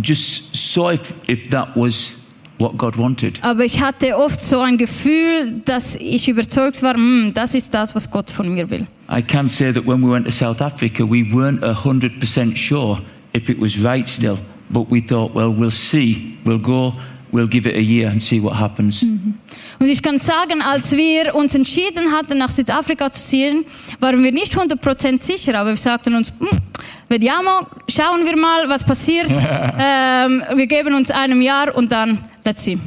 [0.00, 2.14] just saw if, if that was
[2.58, 3.38] what God wanted.
[3.42, 7.94] Aber ich hatte oft so ein Gefühl, dass ich überzeugt war, "Hm, das ist das,
[7.94, 8.86] was Gott von mir will.
[9.10, 13.00] I can say that when we went to South Africa, we weren't hundred percent sure
[13.34, 16.94] if it was right still, but we thought, well, we'll see, we'll go
[17.32, 19.02] we'll give it a year and see what happens.
[19.02, 23.64] Und ich kann sagen, als wir uns entschieden hatten, nach Südafrika zu ziehen,
[23.98, 26.48] waren wir nicht 100% sicher, aber wir sagten uns, "Hm,
[27.10, 29.30] vediamo, schauen wir mal, was passiert.
[29.78, 32.78] ähm, wir geben uns einem Jahr und dann, let's see.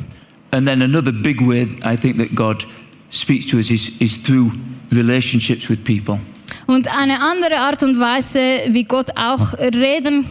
[0.51, 2.65] And then another big way I think that God
[3.12, 4.51] speaks to us is, is through
[4.91, 6.19] relationships with people.
[6.65, 10.25] Und eine andere Art und Weise, wie Gott auch reden,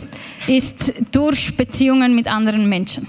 [0.46, 3.06] ist durch Beziehungen mit anderen Menschen.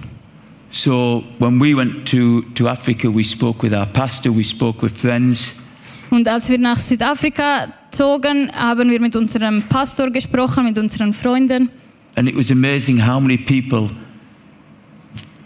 [0.71, 4.91] So when we went to, to Africa, we spoke with our pastor, we spoke with
[4.97, 5.53] friends,
[6.13, 11.71] Und als wir nach Südafrika zogen, haben wir mit unserem Pastor gesprochen, mit unseren Freunden.
[12.15, 13.89] and it was amazing how many people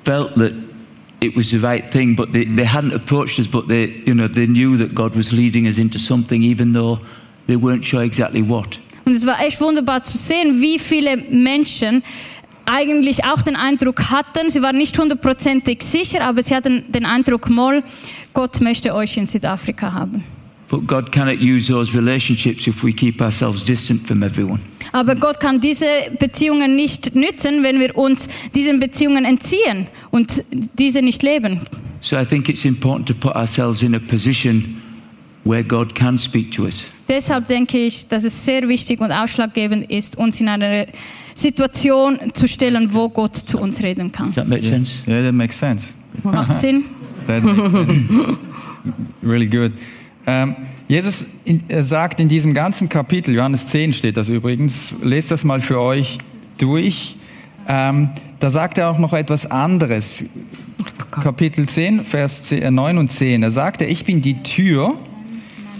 [0.03, 0.51] felt that
[1.21, 4.27] it was the right thing, but they, they hadn't approached us, but they, you know,
[4.27, 6.99] they knew that God was leading us into something, even though
[7.47, 8.77] they weren't sure exactly what.
[9.05, 12.03] Und es war echt wunderbar zu sehen, wie viele Menschen
[12.65, 17.49] eigentlich auch den Eindruck hatten, sie waren nicht hundertprozentig sicher, aber sie hatten den Eindruck,
[17.49, 17.81] Moll,
[18.33, 20.25] Gott möchte euch in Südafrika haben.
[20.69, 24.59] But God cannot use those relationships if we keep ourselves distant from everyone.
[24.91, 25.85] Aber Gott kann diese
[26.19, 30.43] Beziehungen nicht nützen, wenn wir uns diesen Beziehungen entziehen und
[30.77, 31.59] diese nicht leben.
[32.01, 34.81] So I think it's important to put ourselves in a position
[35.45, 36.85] where God can speak to us.
[37.07, 40.87] Deshalb denke ich, dass es sehr wichtig und ausschlaggebend ist, uns in eine
[41.33, 44.27] Situation zu stellen, wo Gott zu uns reden kann.
[44.27, 44.95] Does that make sense?
[45.07, 45.93] Yeah, that makes sense.
[46.23, 46.83] Macht Sinn?
[47.25, 48.39] That makes sense.
[49.21, 49.71] really good.
[50.27, 50.55] Ähm,
[50.89, 51.27] Jesus
[51.69, 55.79] er sagt in diesem ganzen Kapitel, Johannes 10 steht das übrigens, lest das mal für
[55.79, 56.17] euch
[56.57, 57.15] durch.
[57.67, 58.09] Ähm,
[58.39, 60.25] da sagt er auch noch etwas anderes.
[61.11, 63.41] Kapitel 10, Vers 10, äh, 9 und 10.
[63.41, 64.93] Da sagt er, ich bin die Tür.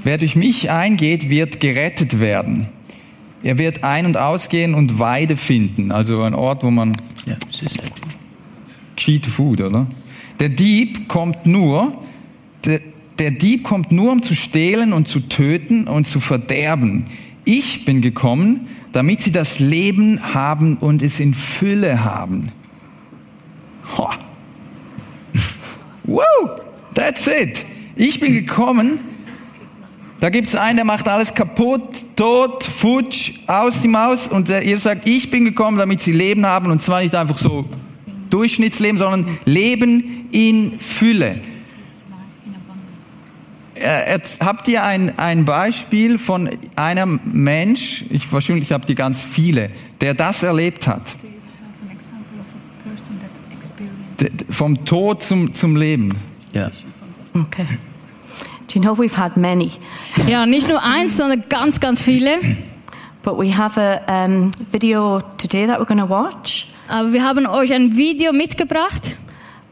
[0.04, 2.70] Wer durch mich eingeht, wird gerettet werden.
[3.44, 5.92] Er wird ein- und ausgehen und Weide finden.
[5.92, 7.38] Also ein Ort, wo man like-
[8.96, 9.88] Cheat Food, oder?
[10.40, 12.02] Der Dieb kommt nur,
[13.19, 17.06] der, Dieb kommt nur, um zu stehlen und zu töten und zu verderben.
[17.45, 22.51] Ich bin gekommen, damit sie das Leben haben und es in Fülle haben.
[23.97, 24.10] Ho.
[26.03, 26.62] Wow,
[26.93, 27.65] that's it.
[27.97, 28.99] Ich bin gekommen.
[30.21, 34.30] Da gibt es einen, der macht alles kaputt, tot, futsch, aus die Maus.
[34.30, 36.71] Und der, ihr sagt, ich bin gekommen, damit sie Leben haben.
[36.71, 37.65] Und zwar nicht einfach so
[38.30, 41.41] Durchschnittsleben, sondern Leben in Fülle.
[43.80, 49.22] Äh, Jetzt habt ihr ein, ein Beispiel von einem Mensch, ich wahrscheinlich habt ihr ganz
[49.22, 49.70] viele,
[50.02, 51.16] der das erlebt hat.
[54.50, 56.16] Vom Tod zum, zum Leben.
[56.54, 56.72] Yeah.
[57.34, 57.68] Okay.
[58.68, 59.72] Do you know we've had many?
[60.28, 62.40] Ja, nicht nur eins, sondern ganz, ganz viele.
[63.24, 67.46] But we have a um, video today that we're going to watch Aber wir haben
[67.46, 69.18] euch ein Video mitgebracht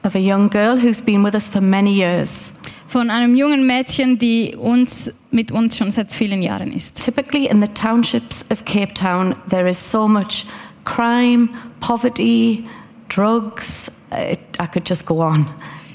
[0.04, 2.54] of a young girl who's been with us for many years.
[2.96, 7.04] Von einem jungen Mädchen, die uns mit uns schon seit vielen Jahren ist.
[7.04, 10.46] Typically, in the townships of Cape Town, there is so much
[10.86, 11.50] crime,
[11.82, 12.64] poverty,
[13.10, 13.92] drugs.
[14.14, 14.38] I
[14.72, 15.46] could just go on.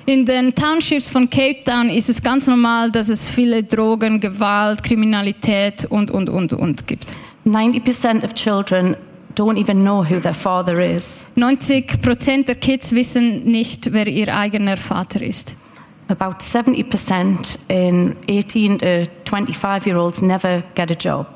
[0.04, 4.82] In den Townships von Cape Town ist es ganz normal, dass es viele Drogen, Gewalt,
[4.82, 7.16] Kriminalität und, und, und, und gibt.
[7.46, 8.94] 90% of children
[9.36, 11.24] don't even know who their father is.
[11.34, 15.56] 90 Prozent der Kids wissen nicht, wer ihr eigener Vater ist.
[16.11, 21.27] About 70% in 18 to 25 year olds never get a job.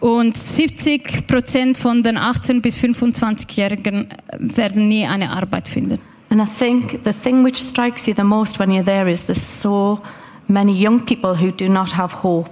[0.00, 5.98] Und 70 Prozent von den 18- bis 25-Jährigen werden nie eine Arbeit finden.
[6.28, 9.62] And I think the thing which strikes you the most when you're there is there's
[9.62, 10.00] so
[10.48, 12.50] many young people who do not have hope.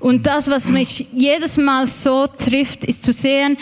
[0.00, 3.56] Und das, was mich jedes Mal so trifft, ist zu sehen,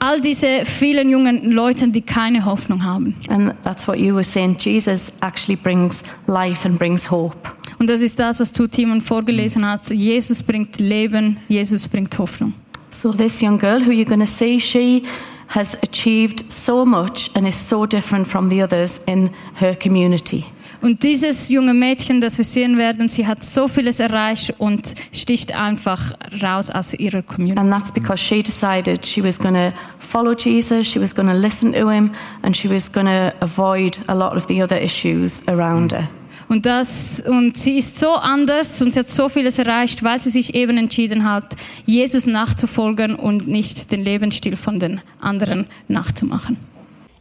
[0.00, 3.14] all diese vielen jungen Leute, die keine Hoffnung haben.
[3.28, 4.56] And that's what you were saying.
[4.58, 7.36] Jesus actually brings life and brings hope.
[7.78, 9.90] Und das ist das, was du, Timon, vorgelesen hast.
[9.90, 12.52] Jesus bringt Leben, Jesus bringt Hoffnung.
[12.90, 15.04] So this young girl who you're going to see, she
[15.48, 20.44] has achieved so much and is so different from the others in her community.
[20.80, 25.54] Und dieses junge Mädchen, das wir sehen werden, sie hat so vieles erreicht und sticht
[25.54, 27.60] einfach raus aus ihrer Community.
[27.60, 31.34] And that's because she decided she was going to follow Jesus, she was going to
[31.34, 32.10] listen to him,
[32.42, 36.08] and she was going to avoid a lot of the other issues around her.
[36.48, 40.30] Und, das, und sie ist so anders und sie hat so vieles erreicht, weil sie
[40.30, 41.54] sich eben entschieden hat,
[41.86, 46.56] Jesus nachzufolgen und nicht den Lebensstil von den anderen nachzumachen.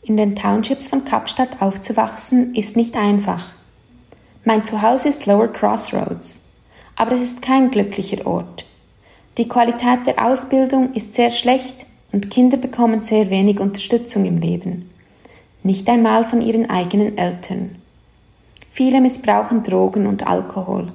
[0.10, 3.52] In den Townships von Kapstadt aufzuwachsen ist nicht einfach.
[4.44, 6.44] Mein Zuhause ist Lower Crossroads,
[6.96, 8.66] aber es ist kein glücklicher Ort.
[9.38, 14.90] Die Qualität der Ausbildung ist sehr schlecht und Kinder bekommen sehr wenig Unterstützung im Leben.
[15.62, 17.76] nicht einmal von ihren eigenen Eltern.
[18.72, 20.92] Viele missbrauchen Drogen und Alkohol.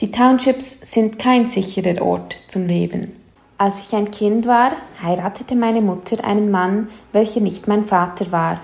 [0.00, 3.19] Die Townships sind kein sicherer Ort zum Leben.
[3.60, 8.58] Als ich ein Kind war, heiratete meine Mutter einen Mann, welcher nicht mein Vater war.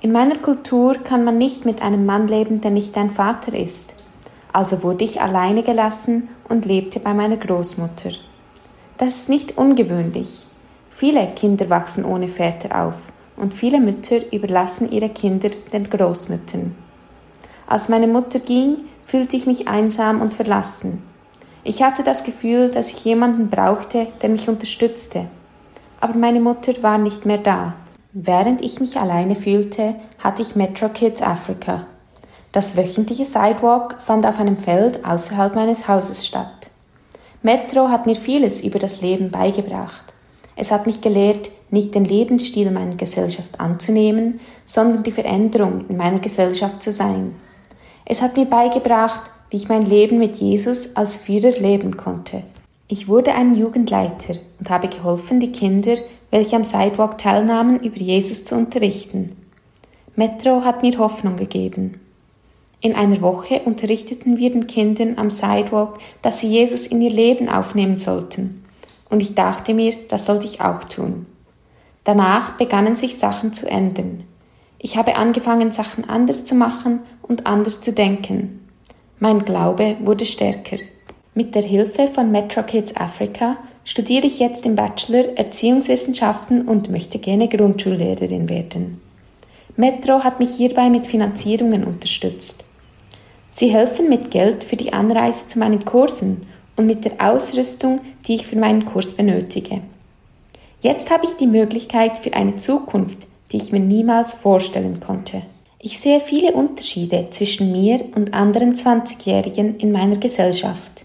[0.00, 3.96] In meiner Kultur kann man nicht mit einem Mann leben, der nicht dein Vater ist.
[4.52, 8.10] Also wurde ich alleine gelassen und lebte bei meiner Großmutter.
[8.96, 10.46] Das ist nicht ungewöhnlich.
[10.90, 12.94] Viele Kinder wachsen ohne Väter auf
[13.36, 16.76] und viele Mütter überlassen ihre Kinder den Großmüttern.
[17.66, 21.02] Als meine Mutter ging, fühlte ich mich einsam und verlassen.
[21.64, 25.26] Ich hatte das Gefühl, dass ich jemanden brauchte, der mich unterstützte.
[26.00, 27.74] Aber meine Mutter war nicht mehr da.
[28.12, 31.86] Während ich mich alleine fühlte, hatte ich Metro Kids Africa.
[32.50, 36.70] Das wöchentliche Sidewalk fand auf einem Feld außerhalb meines Hauses statt.
[37.42, 40.04] Metro hat mir vieles über das Leben beigebracht.
[40.56, 46.18] Es hat mich gelehrt, nicht den Lebensstil meiner Gesellschaft anzunehmen, sondern die Veränderung in meiner
[46.18, 47.36] Gesellschaft zu sein.
[48.04, 49.22] Es hat mir beigebracht,
[49.52, 52.42] wie ich mein Leben mit Jesus als Führer leben konnte.
[52.88, 55.96] Ich wurde ein Jugendleiter und habe geholfen, die Kinder,
[56.30, 59.26] welche am Sidewalk teilnahmen, über Jesus zu unterrichten.
[60.16, 62.00] Metro hat mir Hoffnung gegeben.
[62.80, 67.50] In einer Woche unterrichteten wir den Kindern am Sidewalk, dass sie Jesus in ihr Leben
[67.50, 68.64] aufnehmen sollten.
[69.10, 71.26] Und ich dachte mir, das sollte ich auch tun.
[72.04, 74.24] Danach begannen sich Sachen zu ändern.
[74.78, 78.61] Ich habe angefangen, Sachen anders zu machen und anders zu denken.
[79.22, 80.78] Mein Glaube wurde stärker.
[81.32, 87.20] Mit der Hilfe von Metro Kids Africa studiere ich jetzt im Bachelor Erziehungswissenschaften und möchte
[87.20, 89.00] gerne Grundschullehrerin werden.
[89.76, 92.64] Metro hat mich hierbei mit Finanzierungen unterstützt.
[93.48, 98.34] Sie helfen mit Geld für die Anreise zu meinen Kursen und mit der Ausrüstung, die
[98.34, 99.82] ich für meinen Kurs benötige.
[100.80, 105.42] Jetzt habe ich die Möglichkeit für eine Zukunft, die ich mir niemals vorstellen konnte.
[105.84, 111.04] Ich sehe viele Unterschiede zwischen mir und anderen 20-Jährigen in meiner Gesellschaft.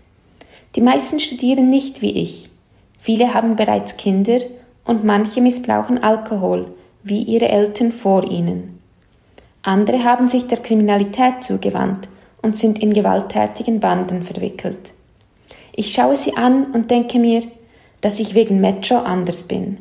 [0.75, 2.51] Die meisten studieren nicht wie ich.
[2.99, 4.37] Viele haben bereits Kinder
[4.85, 6.67] und manche missbrauchen Alkohol,
[7.01, 8.79] wie ihre Eltern vor ihnen.
[9.63, 12.07] Andere haben sich der Kriminalität zugewandt
[12.43, 14.93] und sind in gewalttätigen Banden verwickelt.
[15.75, 17.41] Ich schaue sie an und denke mir,
[18.01, 19.79] dass ich wegen Metro anders bin.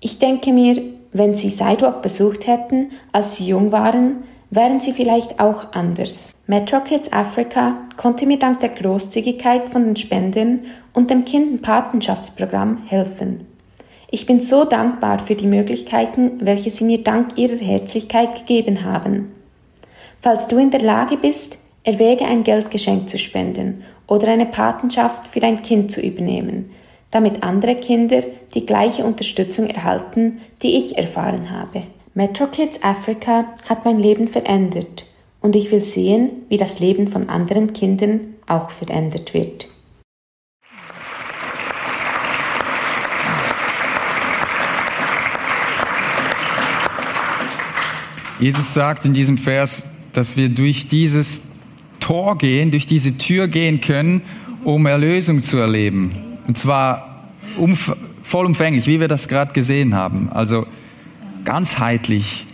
[0.00, 5.40] Ich denke mir, wenn sie Sidewalk besucht hätten, als sie jung waren, wären sie vielleicht
[5.40, 6.34] auch anders.
[6.46, 13.46] Metro Kids Africa konnte mir dank der Großzügigkeit von den Spenden und dem Kinderpatenschaftsprogramm helfen.
[14.10, 19.32] Ich bin so dankbar für die Möglichkeiten, welche Sie mir dank Ihrer Herzlichkeit gegeben haben.
[20.20, 25.42] Falls du in der Lage bist, Erwäge ein Geldgeschenk zu spenden oder eine Patenschaft für
[25.42, 26.70] ein Kind zu übernehmen,
[27.10, 28.22] damit andere Kinder
[28.54, 31.82] die gleiche Unterstützung erhalten, die ich erfahren habe.
[32.14, 35.06] Metro Kids Africa hat mein Leben verändert
[35.40, 39.68] und ich will sehen, wie das Leben von anderen Kindern auch verändert wird.
[48.40, 51.42] Jesus sagt in diesem Vers, dass wir durch dieses
[52.00, 54.22] Tor gehen, durch diese Tür gehen können,
[54.64, 56.29] um Erlösung zu erleben.
[56.50, 57.22] Und zwar
[57.58, 60.30] umf vollumfänglich, wie wir das gerade gesehen haben.
[60.32, 60.66] Also
[61.44, 62.44] ganzheitlich.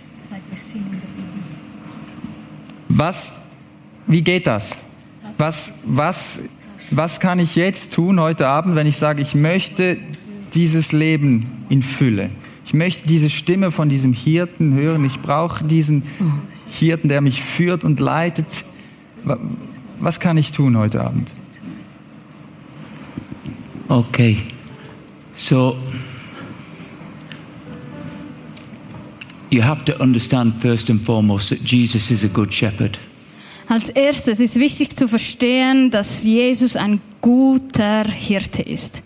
[2.90, 3.40] Was,
[4.06, 4.76] wie geht das?
[5.38, 6.40] Was, was,
[6.90, 9.96] was kann ich jetzt tun heute Abend, wenn ich sage, ich möchte
[10.52, 12.28] dieses Leben in Fülle?
[12.66, 15.06] Ich möchte diese Stimme von diesem Hirten hören.
[15.06, 16.02] Ich brauche diesen
[16.68, 18.66] Hirten, der mich führt und leitet
[20.00, 21.32] was kann ich tun heute Abend?
[23.96, 24.36] Okay.
[25.38, 25.74] So,
[29.48, 32.98] you have to understand first and foremost that Jesus is a good shepherd.
[33.68, 39.02] Als erstes ist wichtig zu verstehen, dass Jesus ein guter Hirte ist.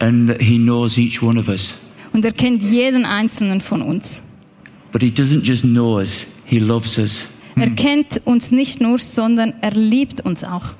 [0.00, 1.74] And that he knows each one of us.
[2.12, 4.24] Und er kennt jeden einzelnen von uns.
[4.90, 7.28] But he doesn't just know us, he loves us.
[7.54, 10.74] Er kennt uns nicht nur, sondern er liebt uns auch.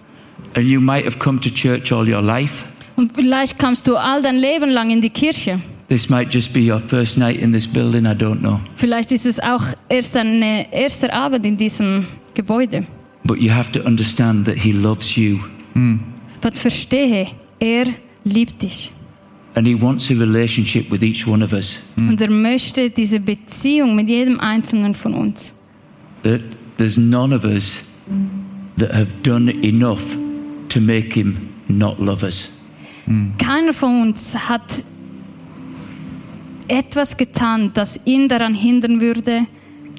[0.55, 2.65] And you might have come to church all your life.
[2.97, 5.59] Und vielleicht kommst du all dein Leben lang in die Kirche.
[5.89, 8.61] This might just be your first night in this building, I don't know.
[8.77, 12.85] Vielleicht ist es auch erst dein erster Abend in diesem Gebäude.
[13.25, 15.39] But you have to understand that he loves you.
[16.43, 17.27] Aber verstehe,
[17.61, 17.87] er
[18.25, 18.91] liebt dich.
[19.55, 21.81] And he wants a relationship with each one of us.
[22.01, 25.61] Und er möchte diese Beziehung mit jedem Einzelnen von uns.
[26.23, 26.41] That
[26.79, 27.81] there's none of us
[28.79, 30.17] that have done enough
[30.71, 31.37] to make him
[31.69, 32.49] not love us.
[33.39, 34.83] Keiner von uns hat
[36.69, 39.43] etwas getan, das ihn daran hindern würde,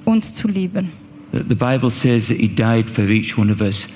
[0.04, 0.88] uns zu lieben.
[1.32, 3.86] The the Bible says that He died for each one of us.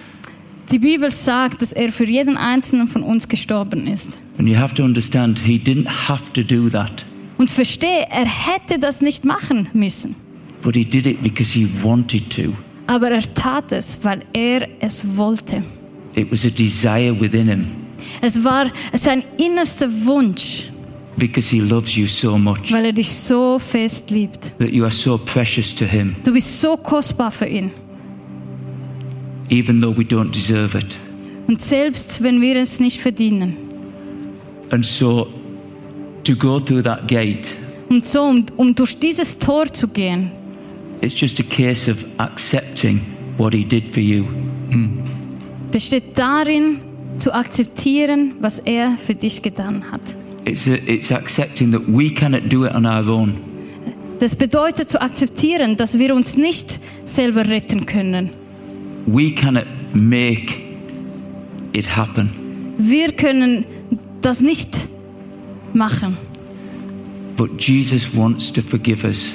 [0.70, 4.18] Die Bibel sagt, dass er für jeden einzelnen von uns gestorben ist.
[4.38, 7.04] And you have to understand, He didn't have to do that,
[7.38, 10.14] Und verstehe, er hätte das nicht machen müssen.
[10.62, 12.52] but He did it because He wanted to.
[12.86, 15.62] Aber er tat es, weil er es wollte.
[16.14, 17.66] It was a desire within Him
[18.20, 20.68] Es war sein innerster Wunsch,
[21.16, 24.52] because He loves you so much, weil er dich so fest liebt.
[24.58, 27.70] that you are so precious to Him, Du bist so kostbar für ihn.
[29.50, 30.96] even though we don't deserve it.
[31.46, 33.56] Und selbst wenn wir es nicht verdienen.
[34.70, 35.28] And so,
[36.24, 37.48] to go through that gate,
[37.88, 40.30] Und so, um, um durch dieses Tor zu gehen,
[41.00, 43.00] it's just a case of accepting
[43.38, 44.24] what He did for you.
[45.70, 46.80] besteht darin,
[47.18, 50.00] zu akzeptieren, was er für dich getan hat.
[50.44, 53.34] It's, a, it's accepting that we cannot do it on our own.
[54.20, 58.30] Das bedeutet zu akzeptieren, dass wir uns nicht selber retten können.
[59.06, 60.54] We cannot make
[61.72, 62.30] it happen.
[62.78, 63.64] Wir können
[64.22, 64.88] das nicht
[65.72, 66.16] machen.
[67.36, 69.34] But Jesus wants to forgive us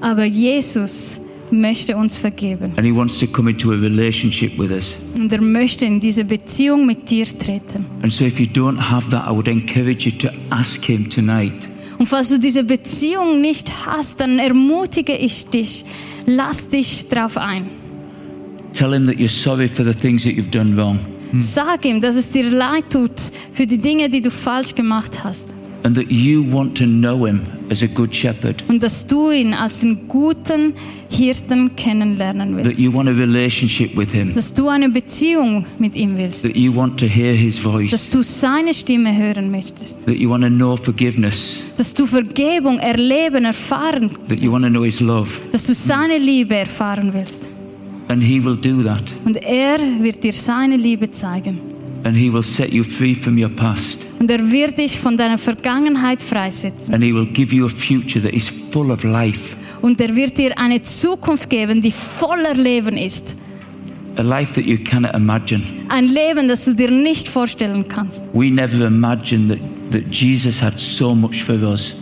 [0.00, 1.20] Aber Jesus
[1.52, 2.72] möchte uns vergeben.
[2.76, 4.98] and He wants to come into a relationship with us.
[5.18, 7.84] Und er möchte in diese Beziehung mit dir treten.
[8.02, 11.68] And so, if you don't have that, I would encourage you to ask Him tonight.
[11.98, 15.84] Und falls du diese Beziehung nicht hast, dann ermutige ich dich,
[16.26, 17.66] lass dich drauf ein.
[18.72, 20.98] Tell Him that you're sorry for the things that you've done wrong
[21.38, 23.12] Sag ihm, dass es dir leid tut
[23.52, 25.50] für die Dinge, die du falsch gemacht hast.
[25.82, 29.54] And that you want to know Him as a good shepherd, Und dass du ihn
[29.54, 30.74] als den guten
[31.10, 32.80] Hirten kennenlernen that willst.
[32.80, 36.42] you want a relationship with Him, Dass du eine Beziehung mit ihm willst.
[36.42, 40.06] that you want to hear His Dass voice, du seine Stimme hören möchtest.
[40.06, 44.10] that you want to know forgiveness, Dass du Vergebung erleben, erfahren.
[44.28, 45.28] that you want to know His love.
[45.52, 47.48] Dass du seine Liebe erfahren willst.
[48.08, 49.02] And He will do that.
[49.24, 51.58] Und er wird dir seine Liebe zeigen.
[52.04, 54.06] And He will set you free from your past.
[54.18, 56.94] Und er wird dich von deiner Vergangenheit freisetzen.
[56.94, 59.56] And He will give you a future that is full of life.
[59.82, 63.36] Und er wird dir eine Zukunft geben, die voller Leben ist.
[64.16, 65.62] A life that you cannot imagine.
[65.88, 68.28] Ein Leben, das du dir nicht vorstellen kannst.
[68.32, 69.58] We never imagined that,
[69.92, 71.94] that Jesus had so much for us.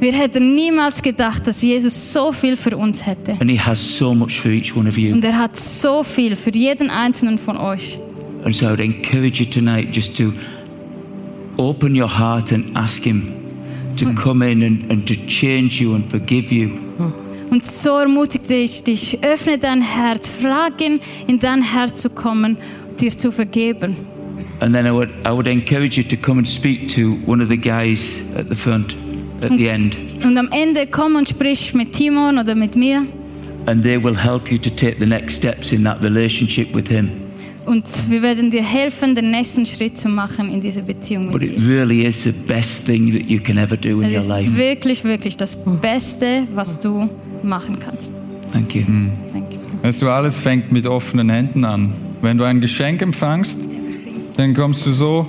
[0.00, 3.32] Wir hätten niemals gedacht, dass Jesus so viel für uns hätte.
[3.40, 5.12] And He has so much for each one of you.
[5.12, 7.98] Und er hat so viel für jeden einzelnen von euch.
[8.44, 10.32] And so I would encourage you tonight just to
[11.58, 14.16] open your heart and ask Him to hmm.
[14.16, 16.68] come in and, and to change you and forgive you.
[16.68, 17.12] Hmm.
[17.50, 22.58] Und so ermutigte ich dich, öffne dein Herz, frag ihn, in dein Herz zu kommen,
[23.00, 23.96] dir zu vergeben.
[24.60, 27.48] And then I would, I would encourage you to come and speak to one of
[27.48, 28.96] the guys at the front,
[29.44, 29.96] at the end.
[30.24, 33.04] Und am Ende komm und sprich mit Timon oder mit mir.
[33.66, 37.27] And they will help you to take the next steps in that relationship with Him.
[37.68, 41.42] Und wir werden dir helfen, den nächsten Schritt zu machen in diese Beziehung mit But
[41.42, 44.30] it really is the best thing that you can ever do in your Es ist
[44.30, 44.56] life.
[44.56, 47.10] wirklich, wirklich das Beste, was du
[47.42, 48.12] machen kannst.
[48.52, 48.84] Thank you.
[49.32, 49.58] Thank you.
[49.82, 51.92] Weißt du, alles fängt mit offenen Händen an.
[52.22, 53.58] Wenn du ein Geschenk empfangst,
[54.38, 55.26] dann kommst du so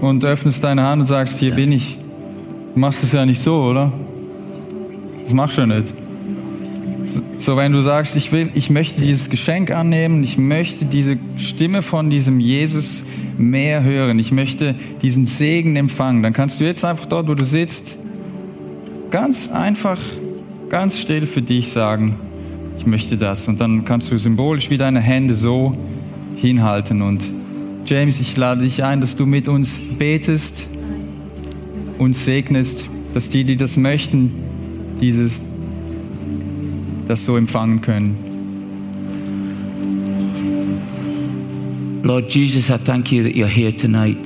[0.00, 1.96] und öffnest deine Hand und sagst, hier bin ich.
[2.74, 3.92] Du machst es ja nicht so, oder?
[5.22, 5.94] Das machst du ja nicht.
[7.38, 11.82] So, wenn du sagst, ich, will, ich möchte dieses Geschenk annehmen, ich möchte diese Stimme
[11.82, 13.04] von diesem Jesus
[13.38, 17.44] mehr hören, ich möchte diesen Segen empfangen, dann kannst du jetzt einfach dort, wo du
[17.44, 17.98] sitzt,
[19.10, 20.00] ganz einfach,
[20.68, 22.16] ganz still für dich sagen,
[22.78, 23.46] ich möchte das.
[23.48, 25.76] Und dann kannst du symbolisch wie deine Hände so
[26.36, 27.02] hinhalten.
[27.02, 27.30] Und
[27.86, 30.70] James, ich lade dich ein, dass du mit uns betest
[31.98, 34.32] und segnest, dass die, die das möchten,
[35.00, 35.42] dieses,
[37.06, 38.16] das so empfangen können.
[42.02, 44.18] Lord Jesus, I thank you that you're here tonight.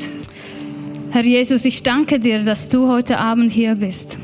[1.12, 4.18] Herr Jesus, ich danke dir, dass du heute Abend hier bist.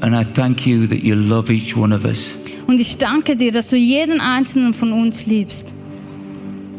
[0.00, 2.34] And I thank you that you love each one of us.
[2.66, 5.74] Und ich danke dir, dass du jeden einzelnen von uns liebst.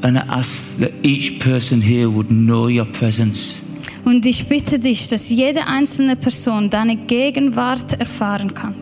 [0.02, 3.62] And I ask that each person here would know your presence.
[4.04, 8.76] Und ich bitte dich, dass jede einzelne Person deine Gegenwart erfahren kann.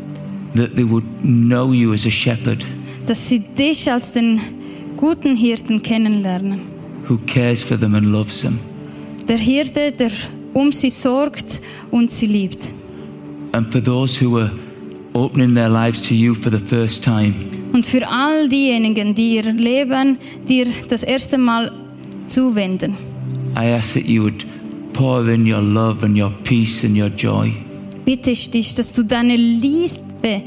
[0.56, 2.66] That they would know you as a shepherd
[3.08, 4.40] Dass sie dich als den
[4.98, 6.60] guten Hirten kennenlernen.
[7.08, 8.60] who cares for them and loves them.
[9.28, 10.12] Der Hirte, der
[10.54, 12.72] um sie sorgt und sie liebt.
[13.52, 14.52] And for those who are
[15.14, 17.34] opening their lives to you for the first time,
[17.74, 21.72] Und für all diejenigen, die ihr Leben dir das erste Mal
[22.28, 22.94] zuwenden,
[23.58, 24.46] I ask that you would
[24.94, 27.52] pour in your love and your peace and your joy.
[28.06, 30.42] Bitte ich dich, dass du deine Liebe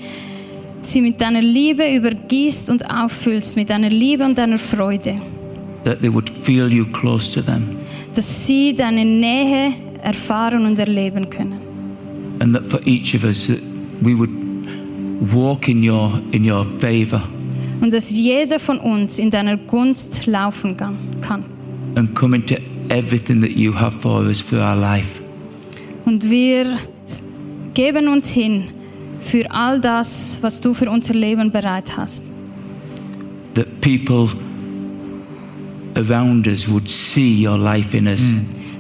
[0.81, 5.17] sie mit deiner Liebe übergießt und auffüllst, mit deiner Liebe und deiner Freude.
[5.85, 7.63] that they would feel you close to them,
[8.15, 11.59] Dass sie deine Nähe erfahren und erleben können.
[12.41, 13.59] and that for each of us, that
[14.01, 14.31] we would
[15.33, 17.23] walk in your, in your favor
[17.81, 21.43] Und dass jeder von uns in deiner Gunst laufen kann- kann.
[21.95, 22.57] and come into
[22.89, 25.21] everything that you have for us for our life.
[26.05, 26.67] Und wir
[27.77, 28.65] geben uns hin
[29.21, 32.33] für all das, was du für unser Leben bereit hast.
[33.55, 34.29] That people
[35.95, 38.23] around us would see your life in us.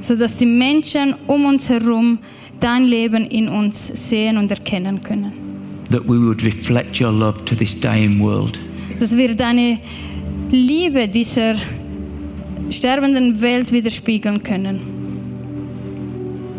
[0.00, 2.18] Sodass die Menschen um uns herum
[2.58, 5.32] dein Leben in uns sehen und erkennen können.
[5.90, 8.58] That we would reflect your love to this dying world.
[8.98, 9.78] Dass wir deine
[10.50, 11.54] Liebe dieser
[12.70, 14.80] sterbenden Welt widerspiegeln können.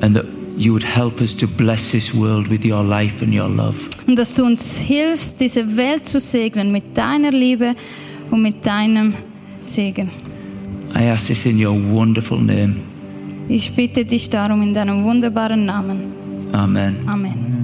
[0.02, 3.48] And that you would help us to bless this world with your life and your
[3.48, 3.78] love.
[4.08, 7.76] Und dass du uns hilfst, diese Welt zu segnen mit deiner Liebe
[8.32, 9.14] und mit deinem
[9.64, 10.10] Segen.
[10.96, 12.76] I ask this in your wonderful name.
[13.50, 16.00] Ich bitte dich darum in deinem wunderbaren Namen.
[16.52, 16.98] Amen.
[17.08, 17.57] Amen.